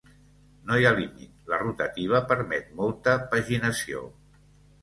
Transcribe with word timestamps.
No 0.69 0.77
hi 0.77 0.85
ha 0.89 0.93
límit, 0.99 1.35
la 1.53 1.59
rotativa 1.65 2.23
permet 2.33 2.73
molta 2.81 3.15
paginació. 3.35 4.03